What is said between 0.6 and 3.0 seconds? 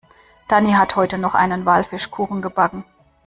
hat heute noch einen Walfischkuchen gebacken.